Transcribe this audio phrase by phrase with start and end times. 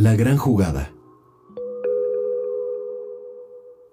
[0.00, 0.94] La gran jugada.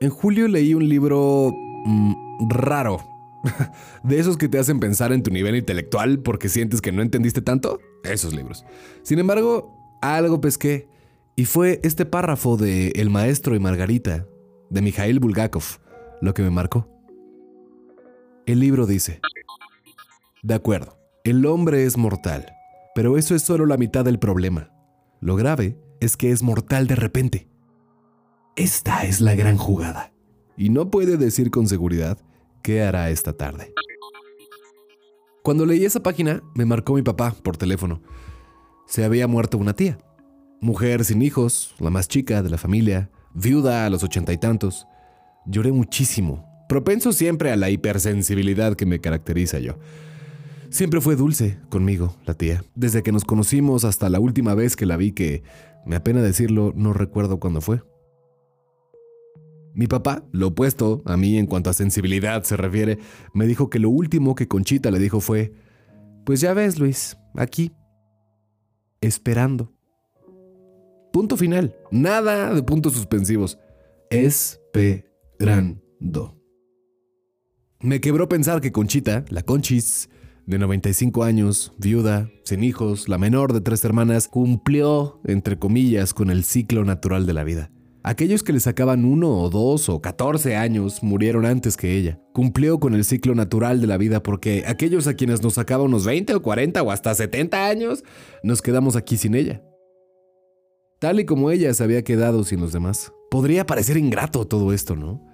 [0.00, 1.50] En julio leí un libro
[1.86, 2.98] mm, raro.
[4.02, 7.40] De esos que te hacen pensar en tu nivel intelectual porque sientes que no entendiste
[7.40, 7.80] tanto.
[8.02, 8.66] Esos libros.
[9.02, 10.90] Sin embargo, algo pesqué.
[11.36, 14.26] Y fue este párrafo de El maestro y Margarita,
[14.68, 15.64] de Mikhail Bulgakov,
[16.20, 16.86] lo que me marcó.
[18.44, 19.22] El libro dice,
[20.42, 22.52] de acuerdo, el hombre es mortal,
[22.94, 24.70] pero eso es solo la mitad del problema.
[25.20, 27.48] Lo grave es que es mortal de repente.
[28.56, 30.12] Esta es la gran jugada.
[30.56, 32.18] Y no puede decir con seguridad
[32.62, 33.72] qué hará esta tarde.
[35.42, 38.00] Cuando leí esa página, me marcó mi papá por teléfono.
[38.86, 39.98] Se había muerto una tía.
[40.60, 44.86] Mujer sin hijos, la más chica de la familia, viuda a los ochenta y tantos.
[45.46, 49.78] Lloré muchísimo, propenso siempre a la hipersensibilidad que me caracteriza yo.
[50.70, 52.64] Siempre fue dulce conmigo, la tía.
[52.74, 55.42] Desde que nos conocimos hasta la última vez que la vi, que,
[55.86, 57.82] me apena decirlo, no recuerdo cuándo fue.
[59.74, 62.98] Mi papá, lo opuesto a mí en cuanto a sensibilidad se refiere,
[63.32, 65.52] me dijo que lo último que Conchita le dijo fue,
[66.24, 67.72] pues ya ves, Luis, aquí,
[69.00, 69.72] esperando.
[71.12, 73.58] Punto final, nada de puntos suspensivos.
[74.10, 75.80] Esperando.
[77.80, 80.08] Me quebró pensar que Conchita, la Conchis,
[80.46, 86.30] de 95 años, viuda, sin hijos, la menor de tres hermanas, cumplió, entre comillas, con
[86.30, 87.70] el ciclo natural de la vida.
[88.02, 92.20] Aquellos que le sacaban uno o dos o catorce años murieron antes que ella.
[92.34, 96.04] Cumplió con el ciclo natural de la vida porque aquellos a quienes nos sacaba unos
[96.04, 98.04] 20 o 40 o hasta 70 años,
[98.42, 99.62] nos quedamos aquí sin ella.
[100.98, 103.10] Tal y como ella se había quedado sin los demás.
[103.30, 105.33] Podría parecer ingrato todo esto, ¿no?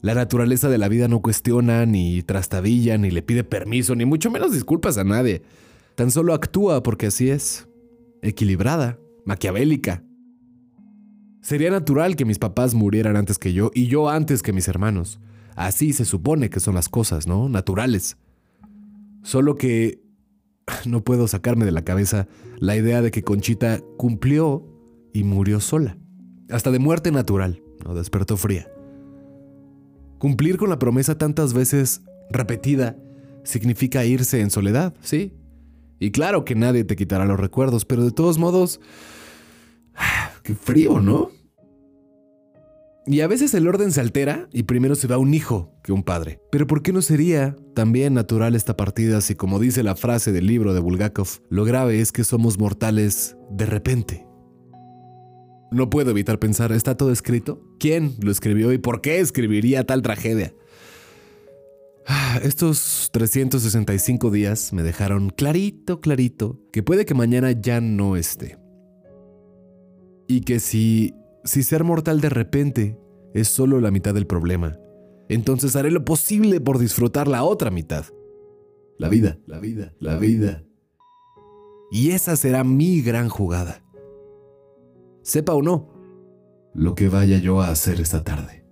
[0.00, 4.30] La naturaleza de la vida no cuestiona, ni trastabilla, ni le pide permiso, ni mucho
[4.30, 5.42] menos disculpas a nadie.
[5.96, 7.68] Tan solo actúa porque así es.
[8.22, 10.02] Equilibrada, maquiavélica,
[11.48, 15.18] Sería natural que mis papás murieran antes que yo y yo antes que mis hermanos.
[15.56, 17.48] Así se supone que son las cosas, ¿no?
[17.48, 18.16] Naturales.
[19.22, 20.02] Solo que
[20.86, 22.28] no puedo sacarme de la cabeza
[22.58, 24.66] la idea de que Conchita cumplió
[25.14, 25.96] y murió sola.
[26.50, 27.94] Hasta de muerte natural, ¿no?
[27.94, 28.68] Despertó fría.
[30.18, 32.96] Cumplir con la promesa tantas veces repetida
[33.44, 35.32] significa irse en soledad, ¿sí?
[36.00, 38.80] Y claro que nadie te quitará los recuerdos, pero de todos modos...
[40.42, 41.30] Qué frío, ¿no?
[43.10, 46.02] Y a veces el orden se altera y primero se va un hijo que un
[46.02, 46.42] padre.
[46.52, 50.46] Pero ¿por qué no sería también natural esta partida si, como dice la frase del
[50.46, 54.26] libro de Bulgakov, lo grave es que somos mortales de repente?
[55.70, 57.67] No puedo evitar pensar, ¿está todo escrito?
[57.78, 60.54] ¿Quién lo escribió y por qué escribiría tal tragedia?
[62.06, 68.58] Ah, estos 365 días me dejaron clarito, clarito, que puede que mañana ya no esté.
[70.26, 71.14] Y que si
[71.48, 72.98] si ser mortal de repente
[73.34, 74.78] es solo la mitad del problema,
[75.28, 78.04] entonces haré lo posible por disfrutar la otra mitad.
[78.98, 80.64] La vida, la vida, la vida.
[81.90, 83.82] Y esa será mi gran jugada.
[85.22, 85.97] Sepa o no,
[86.78, 88.67] lo que vaya yo a hacer esta tarde.